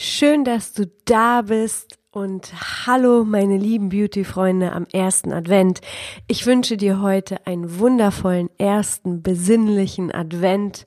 [0.00, 2.52] Schön, dass du da bist und
[2.86, 5.80] hallo meine lieben Beauty-Freunde am ersten Advent.
[6.28, 10.84] Ich wünsche dir heute einen wundervollen ersten besinnlichen Advent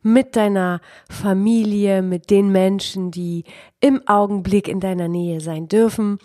[0.00, 0.80] mit deiner
[1.10, 3.44] Familie, mit den Menschen, die
[3.80, 6.18] im Augenblick in deiner Nähe sein dürfen.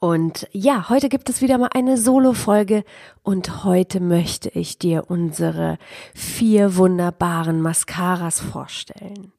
[0.00, 2.82] Und ja, heute gibt es wieder mal eine Solo-Folge
[3.22, 5.76] und heute möchte ich dir unsere
[6.14, 9.34] vier wunderbaren Mascaras vorstellen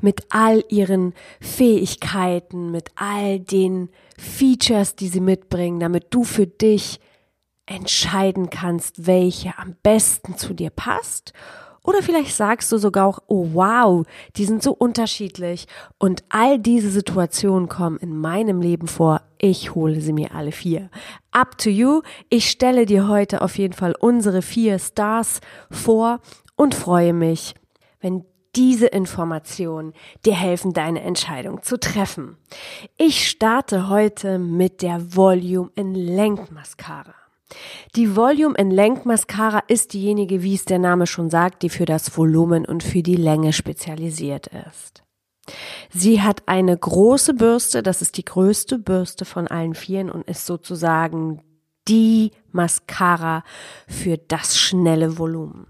[0.00, 7.00] mit all ihren Fähigkeiten, mit all den Features, die sie mitbringen, damit du für dich
[7.66, 11.32] entscheiden kannst, welche am besten zu dir passt.
[11.82, 14.04] Oder vielleicht sagst du sogar auch, oh wow,
[14.36, 15.66] die sind so unterschiedlich
[15.98, 19.22] und all diese Situationen kommen in meinem Leben vor.
[19.38, 20.90] Ich hole sie mir alle vier.
[21.30, 22.02] Up to you.
[22.28, 26.20] Ich stelle dir heute auf jeden Fall unsere vier Stars vor
[26.54, 27.54] und freue mich,
[28.00, 28.24] wenn
[28.56, 29.92] diese Informationen
[30.24, 32.36] dir helfen, deine Entscheidung zu treffen.
[32.96, 37.14] Ich starte heute mit der Volume in Length Mascara.
[37.96, 41.84] Die Volume in Length Mascara ist diejenige, wie es der Name schon sagt, die für
[41.84, 45.02] das Volumen und für die Länge spezialisiert ist.
[45.90, 50.46] Sie hat eine große Bürste, das ist die größte Bürste von allen vieren und ist
[50.46, 51.42] sozusagen
[51.88, 53.42] die Mascara
[53.88, 55.66] für das schnelle Volumen.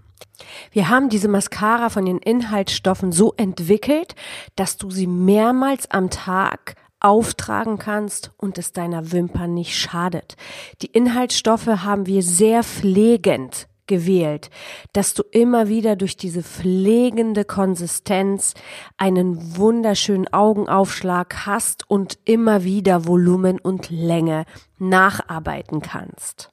[0.71, 4.15] Wir haben diese Mascara von den Inhaltsstoffen so entwickelt,
[4.55, 10.35] dass du sie mehrmals am Tag auftragen kannst und es deiner Wimpern nicht schadet.
[10.81, 14.49] Die Inhaltsstoffe haben wir sehr pflegend gewählt,
[14.93, 18.53] dass du immer wieder durch diese pflegende Konsistenz
[18.97, 24.45] einen wunderschönen Augenaufschlag hast und immer wieder Volumen und Länge
[24.77, 26.51] nacharbeiten kannst.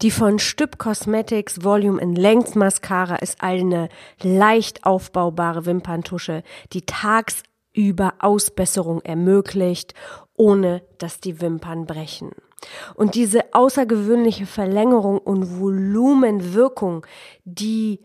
[0.00, 3.88] Die von Stüb Cosmetics Volume in Length Mascara ist eine
[4.22, 9.94] leicht aufbaubare Wimperntusche, die tagsüber Ausbesserung ermöglicht,
[10.34, 12.30] ohne dass die Wimpern brechen.
[12.94, 17.06] Und diese außergewöhnliche Verlängerung und Volumenwirkung,
[17.44, 18.00] die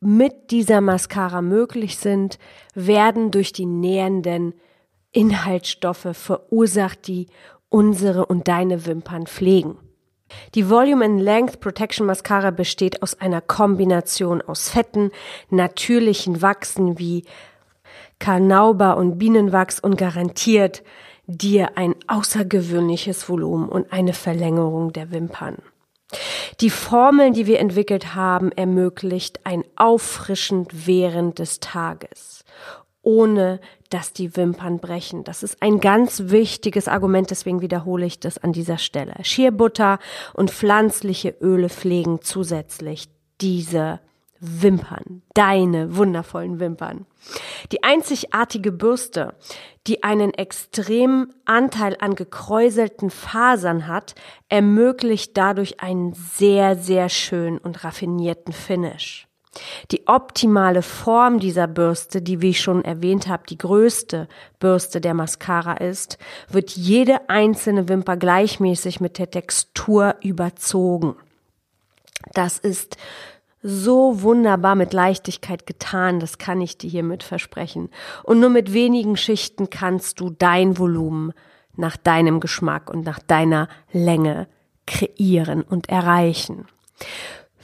[0.00, 2.38] mit dieser Mascara möglich sind,
[2.74, 4.54] werden durch die nähernden
[5.12, 7.26] Inhaltsstoffe verursacht, die
[7.68, 9.78] unsere und deine Wimpern pflegen.
[10.54, 15.10] Die Volume and Length Protection Mascara besteht aus einer Kombination aus Fetten,
[15.48, 17.24] natürlichen Wachsen wie
[18.18, 20.82] Karnauber und Bienenwachs und garantiert
[21.26, 25.58] dir ein außergewöhnliches Volumen und eine Verlängerung der Wimpern.
[26.60, 32.44] Die Formeln, die wir entwickelt haben, ermöglicht ein Auffrischend während des Tages
[33.02, 35.24] ohne dass die Wimpern brechen.
[35.24, 39.14] Das ist ein ganz wichtiges Argument, deswegen wiederhole ich das an dieser Stelle.
[39.22, 39.98] Schierbutter
[40.32, 43.08] und pflanzliche Öle pflegen zusätzlich
[43.40, 44.00] diese
[44.40, 47.04] Wimpern, deine wundervollen Wimpern.
[47.72, 49.34] Die einzigartige Bürste,
[49.86, 54.14] die einen extremen Anteil an gekräuselten Fasern hat,
[54.48, 59.29] ermöglicht dadurch einen sehr, sehr schönen und raffinierten Finish.
[59.90, 64.28] Die optimale Form dieser Bürste, die, wie ich schon erwähnt habe, die größte
[64.60, 66.18] Bürste der Mascara ist,
[66.48, 71.16] wird jede einzelne Wimper gleichmäßig mit der Textur überzogen.
[72.32, 72.96] Das ist
[73.62, 77.90] so wunderbar mit Leichtigkeit getan, das kann ich dir hiermit versprechen.
[78.22, 81.32] Und nur mit wenigen Schichten kannst du dein Volumen
[81.76, 84.48] nach deinem Geschmack und nach deiner Länge
[84.86, 86.66] kreieren und erreichen.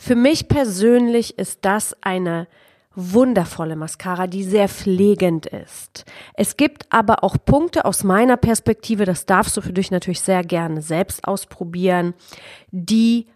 [0.07, 2.47] Für mich persönlich ist das eine
[2.95, 6.05] wundervolle Mascara, die sehr pflegend ist.
[6.35, 10.45] Es gibt aber auch Punkte aus meiner Perspektive, das darfst du für dich natürlich sehr
[10.45, 12.15] gerne selbst ausprobieren,
[12.71, 13.27] die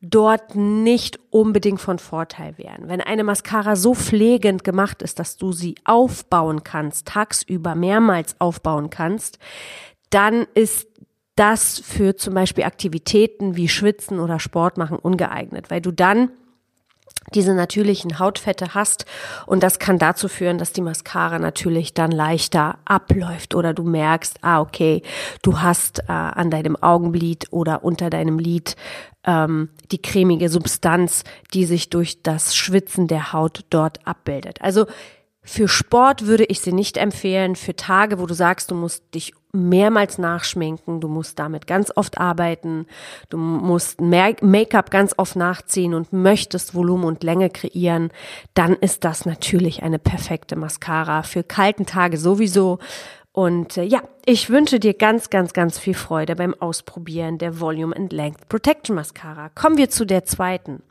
[0.00, 2.88] dort nicht unbedingt von Vorteil wären.
[2.88, 8.88] Wenn eine Mascara so pflegend gemacht ist, dass du sie aufbauen kannst, tagsüber mehrmals aufbauen
[8.88, 9.38] kannst,
[10.08, 10.88] dann ist
[11.38, 16.30] das für zum Beispiel Aktivitäten wie Schwitzen oder Sport machen ungeeignet, weil du dann
[17.34, 19.04] diese natürlichen Hautfette hast
[19.46, 24.38] und das kann dazu führen, dass die Mascara natürlich dann leichter abläuft oder du merkst,
[24.42, 25.02] ah okay,
[25.42, 28.76] du hast äh, an deinem Augenlid oder unter deinem Lid
[29.24, 34.62] ähm, die cremige Substanz, die sich durch das Schwitzen der Haut dort abbildet.
[34.62, 34.86] Also
[35.48, 37.56] für Sport würde ich sie nicht empfehlen.
[37.56, 42.18] Für Tage, wo du sagst, du musst dich mehrmals nachschminken, du musst damit ganz oft
[42.18, 42.86] arbeiten,
[43.30, 48.10] du musst Make-up ganz oft nachziehen und möchtest Volumen und Länge kreieren,
[48.52, 51.22] dann ist das natürlich eine perfekte Mascara.
[51.22, 52.78] Für kalten Tage sowieso.
[53.38, 57.94] Und äh, ja, ich wünsche dir ganz, ganz, ganz viel Freude beim Ausprobieren der Volume
[57.94, 59.48] and Length Protection Mascara.
[59.50, 60.82] Kommen wir zu der zweiten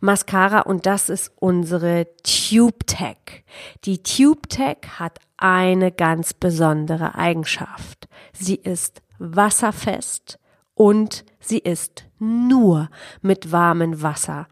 [0.00, 3.44] Mascara und das ist unsere Tube Tech.
[3.84, 8.08] Die Tube Tech hat eine ganz besondere Eigenschaft.
[8.32, 10.40] Sie ist wasserfest
[10.74, 12.90] und sie ist nur
[13.20, 14.48] mit warmem Wasser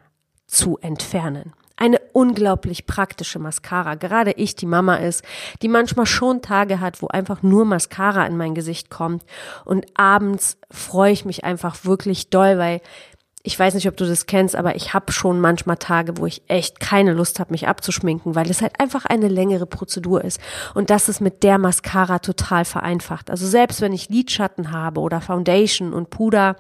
[0.47, 3.95] zu entfernen eine unglaublich praktische Mascara.
[3.95, 5.25] Gerade ich, die Mama ist,
[5.63, 9.25] die manchmal schon Tage hat, wo einfach nur Mascara in mein Gesicht kommt.
[9.65, 12.81] Und abends freue ich mich einfach wirklich doll, weil
[13.43, 16.43] ich weiß nicht, ob du das kennst, aber ich habe schon manchmal Tage, wo ich
[16.49, 20.39] echt keine Lust habe, mich abzuschminken, weil es halt einfach eine längere Prozedur ist.
[20.75, 23.31] Und das ist mit der Mascara total vereinfacht.
[23.31, 26.57] Also selbst wenn ich Lidschatten habe oder Foundation und Puder,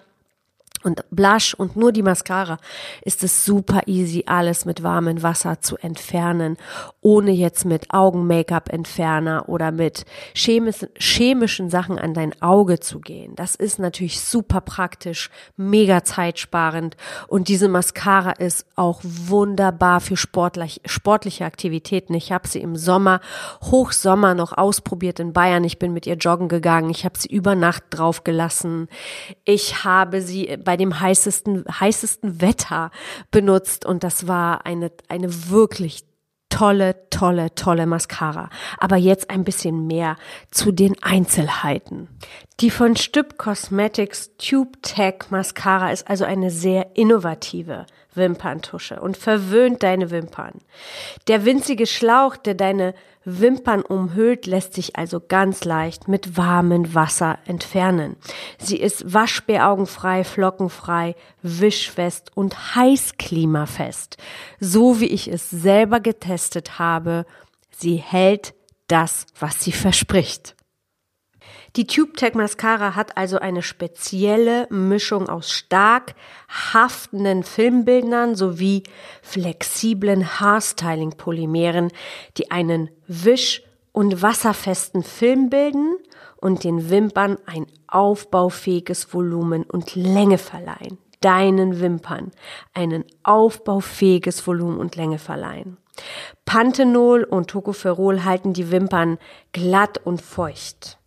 [0.84, 2.58] und Blush und nur die Mascara
[3.02, 6.56] ist es super easy, alles mit warmem Wasser zu entfernen,
[7.00, 10.04] ohne jetzt mit Augen-Make-up-Entferner oder mit
[10.34, 13.34] chemischen, chemischen Sachen an dein Auge zu gehen.
[13.36, 16.96] Das ist natürlich super praktisch, mega zeitsparend
[17.28, 22.14] und diese Mascara ist auch wunderbar für sportlich, sportliche Aktivitäten.
[22.14, 23.20] Ich habe sie im Sommer,
[23.62, 25.64] Hochsommer noch ausprobiert in Bayern.
[25.64, 26.90] Ich bin mit ihr joggen gegangen.
[26.90, 28.88] Ich habe sie über Nacht drauf gelassen.
[29.44, 32.90] Ich habe sie bei dem heißesten, heißesten Wetter
[33.30, 36.04] benutzt und das war eine, eine wirklich
[36.50, 38.50] tolle, tolle, tolle Mascara.
[38.78, 40.16] Aber jetzt ein bisschen mehr
[40.50, 42.08] zu den Einzelheiten.
[42.60, 49.82] Die von Stüb Cosmetics Tube Tech Mascara ist also eine sehr innovative Wimperntusche und verwöhnt
[49.82, 50.60] deine Wimpern.
[51.28, 57.38] Der winzige Schlauch, der deine Wimpern umhüllt, lässt sich also ganz leicht mit warmem Wasser
[57.46, 58.16] entfernen.
[58.58, 64.16] Sie ist waschbäraugenfrei, flockenfrei, wischfest und heißklimafest.
[64.58, 67.26] So wie ich es selber getestet habe,
[67.70, 68.54] sie hält
[68.88, 70.56] das, was sie verspricht.
[71.76, 76.14] Die Tube Tech Mascara hat also eine spezielle Mischung aus stark
[76.48, 78.82] haftenden Filmbildern sowie
[79.22, 81.92] flexiblen Haarstyling Polymeren,
[82.36, 83.62] die einen wisch-
[83.92, 85.96] und wasserfesten Film bilden
[86.36, 90.98] und den Wimpern ein aufbaufähiges Volumen und Länge verleihen.
[91.20, 92.30] Deinen Wimpern
[92.72, 95.76] einen aufbaufähiges Volumen und Länge verleihen.
[96.46, 99.18] Panthenol und Tocopherol halten die Wimpern
[99.52, 100.99] glatt und feucht.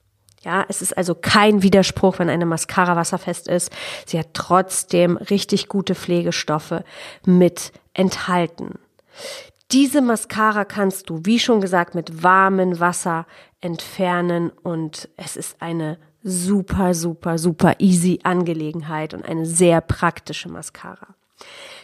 [0.44, 3.72] Ja, es ist also kein Widerspruch, wenn eine Mascara wasserfest ist.
[4.06, 6.84] Sie hat trotzdem richtig gute Pflegestoffe
[7.26, 8.80] mit enthalten.
[9.72, 13.26] Diese Mascara kannst du, wie schon gesagt, mit warmem Wasser
[13.62, 21.16] entfernen und es ist eine super, super, super easy Angelegenheit und eine sehr praktische Mascara.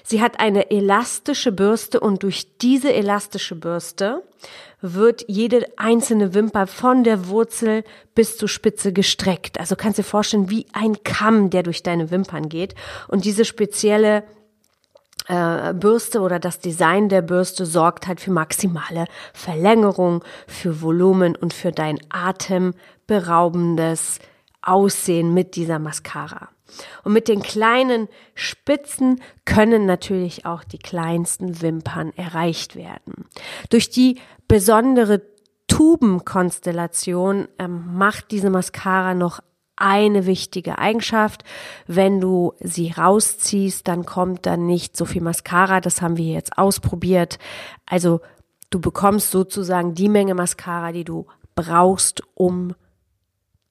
[0.04, 4.24] Sie hat eine elastische Bürste und durch diese elastische Bürste
[4.82, 7.84] wird jede einzelne Wimper von der Wurzel
[8.16, 9.60] bis zur Spitze gestreckt.
[9.60, 12.76] Also kannst du dir vorstellen, wie ein Kamm, der durch deine Wimpern geht.
[13.08, 14.24] Und diese spezielle
[15.28, 21.54] äh, Bürste oder das Design der Bürste sorgt halt für maximale Verlängerung, für Volumen und
[21.54, 24.20] für dein atemberaubendes
[24.62, 26.50] Aussehen mit dieser Mascara.
[27.04, 33.26] Und mit den kleinen Spitzen können natürlich auch die kleinsten Wimpern erreicht werden.
[33.70, 34.20] Durch die
[34.50, 35.22] besondere
[35.68, 39.40] Tubenkonstellation ähm, macht diese Mascara noch
[39.78, 41.46] eine wichtige Eigenschaft.
[41.88, 45.80] Wenn du sie rausziehst, dann kommt dann nicht so viel Mascara.
[45.80, 47.40] Das haben wir jetzt ausprobiert.
[47.86, 48.20] Also
[48.72, 52.76] du bekommst sozusagen die Menge Mascara, die du brauchst, um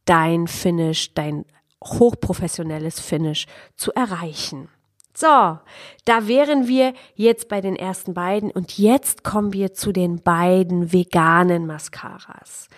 [0.07, 1.45] dein Finish, dein
[1.85, 4.69] hochprofessionelles Finish zu erreichen.
[5.21, 5.59] So,
[6.05, 10.93] da wären wir jetzt bei den ersten beiden und jetzt kommen wir zu den beiden
[10.93, 12.69] veganen Mascaras.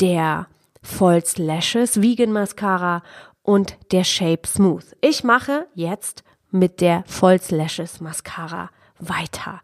[0.00, 0.46] Der
[0.82, 3.02] False Lashes Vegan Mascara
[3.42, 4.96] und der Shape Smooth.
[5.02, 9.60] Ich mache jetzt mit der False Lashes Mascara weiter.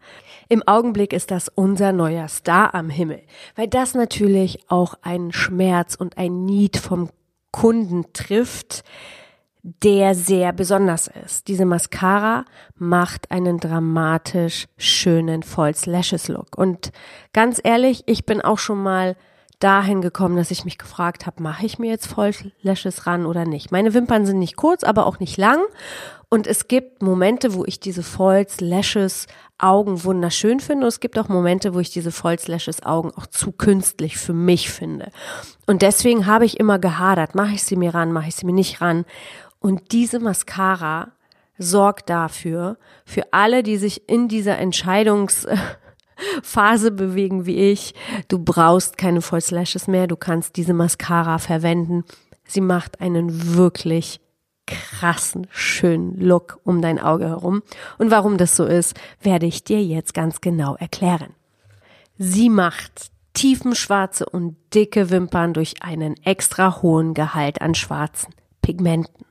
[0.49, 3.23] Im Augenblick ist das unser neuer Star am Himmel,
[3.55, 7.09] weil das natürlich auch ein Schmerz und ein Need vom
[7.51, 8.83] Kunden trifft,
[9.61, 11.47] der sehr besonders ist.
[11.47, 16.57] Diese Mascara macht einen dramatisch schönen False Lashes Look.
[16.57, 16.91] Und
[17.33, 19.17] ganz ehrlich, ich bin auch schon mal
[19.59, 23.45] dahin gekommen, dass ich mich gefragt habe, mache ich mir jetzt False Lashes ran oder
[23.45, 23.71] nicht?
[23.71, 25.59] Meine Wimpern sind nicht kurz, aber auch nicht lang.
[26.29, 30.85] Und es gibt Momente, wo ich diese False Lashes Augen wunderschön finde.
[30.85, 34.33] Und es gibt auch Momente, wo ich diese False Lashes Augen auch zu künstlich für
[34.33, 35.11] mich finde.
[35.67, 38.53] Und deswegen habe ich immer gehadert, mache ich sie mir ran, mache ich sie mir
[38.53, 39.05] nicht ran.
[39.59, 41.11] Und diese Mascara
[41.57, 47.93] sorgt dafür, für alle, die sich in dieser Entscheidungsphase bewegen wie ich,
[48.29, 52.05] du brauchst keine False Lashes mehr, du kannst diese Mascara verwenden.
[52.45, 54.21] Sie macht einen wirklich
[54.65, 57.63] krassen, schönen Look um dein Auge herum.
[57.97, 61.33] Und warum das so ist, werde ich dir jetzt ganz genau erklären.
[62.17, 69.25] Sie macht tiefenschwarze und dicke Wimpern durch einen extra hohen Gehalt an schwarzen Pigmenten.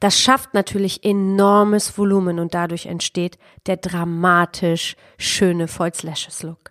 [0.00, 6.70] Das schafft natürlich enormes Volumen und dadurch entsteht der dramatisch schöne False Lashes Look.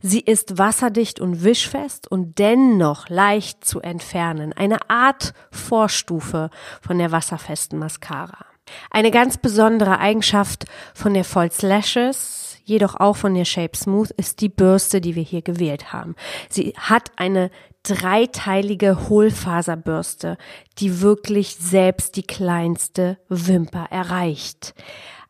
[0.00, 4.52] Sie ist wasserdicht und wischfest und dennoch leicht zu entfernen.
[4.52, 6.50] Eine Art Vorstufe
[6.80, 8.46] von der wasserfesten Mascara.
[8.90, 10.64] Eine ganz besondere Eigenschaft
[10.94, 15.22] von der False Lashes, jedoch auch von der Shape Smooth, ist die Bürste, die wir
[15.22, 16.14] hier gewählt haben.
[16.48, 17.50] Sie hat eine
[17.82, 20.38] dreiteilige Hohlfaserbürste,
[20.78, 24.74] die wirklich selbst die kleinste Wimper erreicht.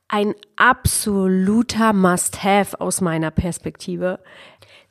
[0.09, 4.21] Ein absoluter Must-Have aus meiner Perspektive.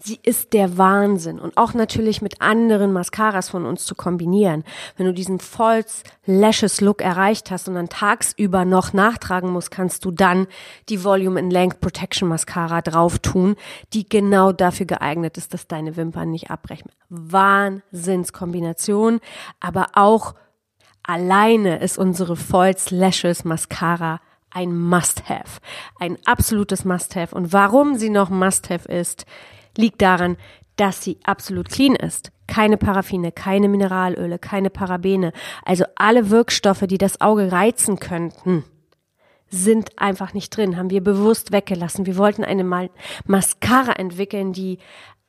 [0.03, 4.63] Sie ist der Wahnsinn und auch natürlich mit anderen Mascaras von uns zu kombinieren.
[4.97, 10.03] Wenn du diesen False Lashes Look erreicht hast und dann tagsüber noch nachtragen musst, kannst
[10.03, 10.47] du dann
[10.89, 13.55] die Volume and Length Protection Mascara drauf tun,
[13.93, 16.89] die genau dafür geeignet ist, dass deine Wimpern nicht abbrechen.
[17.09, 19.19] Wahnsinnskombination,
[19.59, 20.33] aber auch
[21.03, 25.59] alleine ist unsere False Lashes Mascara ein Must-Have.
[25.99, 27.35] Ein absolutes Must-Have.
[27.35, 29.27] Und warum sie noch Must-Have ist,
[29.77, 30.37] liegt daran,
[30.75, 32.31] dass sie absolut clean ist.
[32.47, 35.31] Keine Paraffine, keine Mineralöle, keine Parabene.
[35.63, 38.63] Also alle Wirkstoffe, die das Auge reizen könnten,
[39.49, 42.05] sind einfach nicht drin, haben wir bewusst weggelassen.
[42.05, 42.89] Wir wollten eine Mal
[43.25, 44.79] Mascara entwickeln, die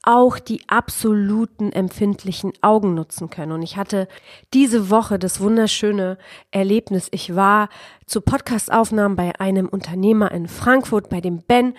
[0.05, 3.53] auch die absoluten empfindlichen Augen nutzen können.
[3.53, 4.09] Und ich hatte
[4.53, 6.19] diese Woche das wunderschöne
[6.51, 7.09] Erlebnis.
[7.13, 7.69] Ich war
[8.07, 11.75] zu Podcastaufnahmen bei einem Unternehmer in Frankfurt, bei dem Ben,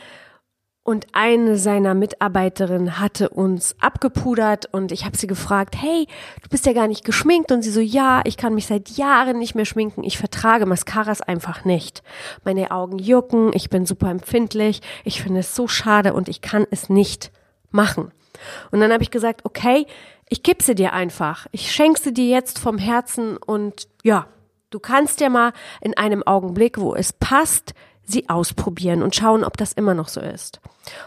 [0.85, 6.07] und eine seiner Mitarbeiterinnen hatte uns abgepudert und ich habe sie gefragt, hey,
[6.41, 7.53] du bist ja gar nicht geschminkt.
[7.53, 10.03] Und sie so, ja, ich kann mich seit Jahren nicht mehr schminken.
[10.03, 12.03] Ich vertrage Mascaras einfach nicht.
[12.43, 16.65] Meine Augen jucken, ich bin super empfindlich, ich finde es so schade und ich kann
[16.69, 17.31] es nicht
[17.71, 18.11] machen.
[18.71, 19.87] Und dann habe ich gesagt, okay,
[20.27, 21.47] ich gebe sie dir einfach.
[21.51, 24.27] Ich schenke sie dir jetzt vom Herzen und ja,
[24.69, 27.73] du kannst ja mal in einem Augenblick, wo es passt,
[28.05, 30.59] sie ausprobieren und schauen, ob das immer noch so ist.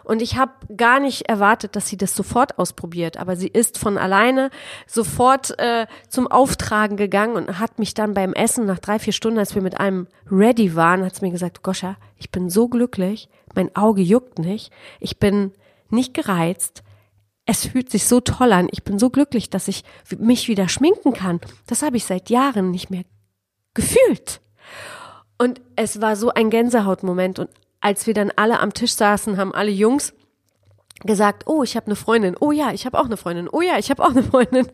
[0.04, 3.98] Und ich habe gar nicht erwartet, dass sie das sofort ausprobiert, aber sie ist von
[3.98, 4.50] alleine
[4.86, 9.38] sofort äh, zum Auftragen gegangen und hat mich dann beim Essen nach drei, vier Stunden,
[9.38, 13.28] als wir mit allem ready waren, hat sie mir gesagt, Goscha, ich bin so glücklich,
[13.54, 15.52] mein Auge juckt nicht, ich bin
[15.90, 16.82] nicht gereizt,
[17.44, 19.84] es fühlt sich so toll an, ich bin so glücklich, dass ich
[20.18, 21.40] mich wieder schminken kann.
[21.66, 23.04] Das habe ich seit Jahren nicht mehr
[23.72, 24.40] gefühlt.
[25.38, 27.38] Und es war so ein Gänsehautmoment.
[27.38, 27.50] Und
[27.80, 30.14] als wir dann alle am Tisch saßen, haben alle Jungs
[31.04, 32.36] gesagt, oh, ich habe eine Freundin.
[32.40, 33.48] Oh ja, ich habe auch eine Freundin.
[33.50, 34.66] Oh ja, ich habe auch eine Freundin.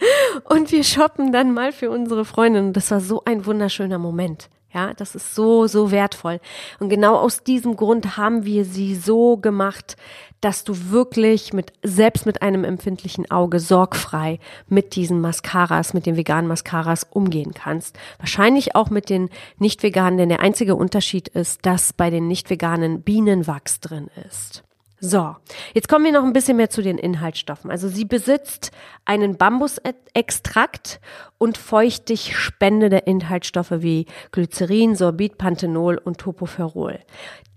[0.45, 2.66] Und wir shoppen dann mal für unsere Freundin.
[2.66, 4.49] Und das war so ein wunderschöner Moment.
[4.73, 6.40] Ja, das ist so, so wertvoll.
[6.78, 9.97] Und genau aus diesem Grund haben wir sie so gemacht,
[10.42, 16.16] dass du wirklich mit, selbst mit einem empfindlichen Auge sorgfrei mit diesen Mascaras, mit den
[16.16, 17.99] veganen Mascaras umgehen kannst.
[18.18, 22.50] Wahrscheinlich auch mit den nicht veganen, denn der einzige Unterschied ist, dass bei den nicht
[22.50, 24.64] veganen Bienenwachs drin ist.
[25.04, 25.34] So,
[25.75, 27.72] jetzt kommen wir noch ein bisschen mehr zu den Inhaltsstoffen.
[27.72, 28.70] Also sie besitzt
[29.04, 31.00] einen Bambusextrakt
[31.38, 37.00] und feuchtig spendende Inhaltsstoffe wie Glycerin, Sorbit, Panthenol und Topopherol.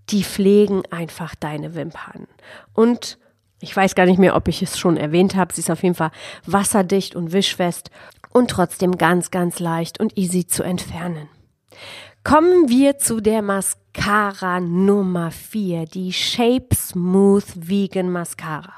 [0.10, 2.28] Die pflegen einfach deine Wimpern.
[2.74, 3.18] Und
[3.60, 5.54] ich weiß gar nicht mehr, ob ich es schon erwähnt habe.
[5.54, 6.12] Sie ist auf jeden Fall
[6.46, 7.90] wasserdicht und wischfest
[8.30, 11.30] und trotzdem ganz, ganz leicht und easy zu entfernen.
[12.24, 18.74] Kommen wir zu der Mascara Nummer 4, die Shape Smooth Vegan Mascara.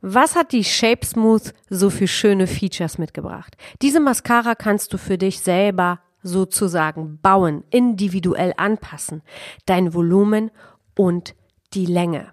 [0.00, 3.56] Was hat die Shape Smooth so für schöne Features mitgebracht?
[3.82, 9.22] Diese Mascara kannst du für dich selber sozusagen bauen, individuell anpassen,
[9.66, 10.50] dein Volumen
[10.94, 11.34] und
[11.74, 12.32] die Länge.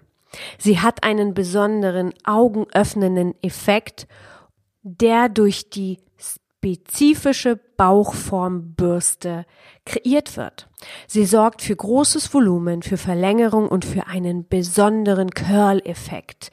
[0.58, 4.06] Sie hat einen besonderen augenöffnenden Effekt,
[4.82, 9.46] der durch die spezifische Bauchformbürste
[9.84, 10.68] kreiert wird.
[11.06, 16.50] Sie sorgt für großes Volumen, für Verlängerung und für einen besonderen Curl-Effekt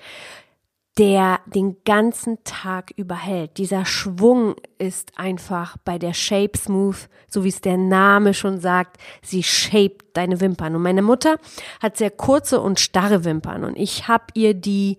[0.98, 3.58] der den ganzen Tag überhält.
[3.58, 8.98] Dieser Schwung ist einfach bei der Shape Smooth, so wie es der Name schon sagt,
[9.24, 10.76] sie shaped deine Wimpern.
[10.76, 11.38] Und meine Mutter
[11.82, 14.98] hat sehr kurze und starre Wimpern und ich habe ihr die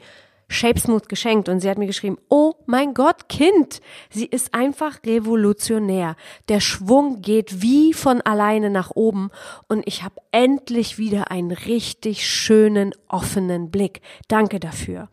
[0.48, 4.98] Shape Smooth geschenkt und sie hat mir geschrieben, oh mein Gott, Kind, sie ist einfach
[5.04, 6.16] revolutionär.
[6.48, 9.30] Der Schwung geht wie von alleine nach oben
[9.68, 14.02] und ich habe endlich wieder einen richtig schönen, offenen Blick.
[14.28, 15.08] Danke dafür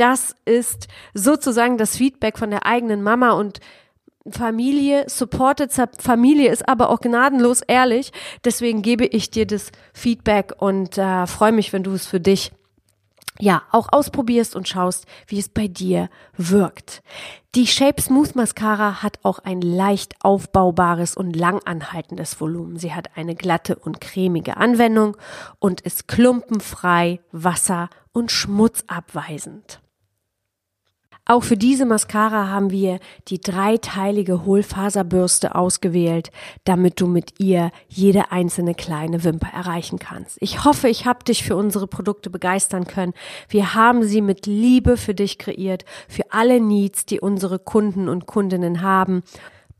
[0.00, 3.60] das ist sozusagen das Feedback von der eigenen Mama und
[4.28, 8.12] Familie, supported Familie ist aber auch gnadenlos ehrlich.
[8.44, 12.52] Deswegen gebe ich dir das Feedback und äh, freue mich, wenn du es für dich
[13.40, 17.02] ja, auch ausprobierst und schaust, wie es bei dir wirkt.
[17.54, 22.76] Die Shape Smooth Mascara hat auch ein leicht aufbaubares und langanhaltendes Volumen.
[22.76, 25.16] Sie hat eine glatte und cremige Anwendung
[25.58, 29.80] und ist klumpenfrei, wasser- und schmutzabweisend.
[31.30, 36.32] Auch für diese Mascara haben wir die dreiteilige Hohlfaserbürste ausgewählt,
[36.64, 40.38] damit du mit ihr jede einzelne kleine Wimper erreichen kannst.
[40.40, 43.14] Ich hoffe, ich habe dich für unsere Produkte begeistern können.
[43.48, 48.26] Wir haben sie mit Liebe für dich kreiert, für alle Needs, die unsere Kunden und
[48.26, 49.22] Kundinnen haben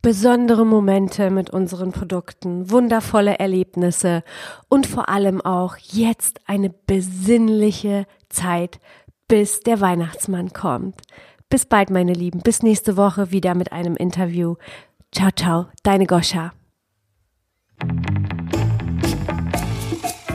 [0.03, 4.23] besondere Momente mit unseren Produkten, wundervolle Erlebnisse
[4.71, 8.81] und vor allem auch jetzt eine besinnliche Zeit,
[9.29, 10.97] bis der Weihnachtsmann kommt.
[11.51, 12.41] Bis bald, meine Lieben.
[12.41, 14.55] Bis nächste Woche wieder mit einem Interview.
[15.13, 16.53] Ciao, ciao, deine Goscha.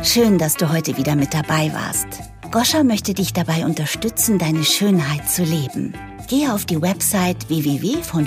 [0.03, 2.07] Schön, dass du heute wieder mit dabei warst.
[2.51, 5.93] Goscha möchte dich dabei unterstützen, deine Schönheit zu leben.
[6.27, 8.25] Gehe auf die Website www.von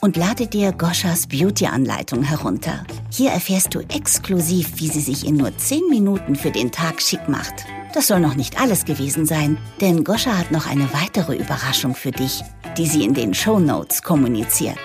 [0.00, 2.84] und lade dir Goschas Beauty-Anleitung herunter.
[3.10, 7.28] Hier erfährst du exklusiv, wie sie sich in nur 10 Minuten für den Tag schick
[7.28, 7.66] macht.
[7.96, 12.10] Das soll noch nicht alles gewesen sein, denn Goscha hat noch eine weitere Überraschung für
[12.10, 12.44] dich,
[12.76, 14.78] die sie in den Show Notes kommuniziert.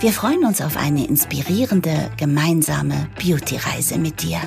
[0.00, 4.38] Wir freuen uns auf eine inspirierende gemeinsame Beauty-Reise mit dir.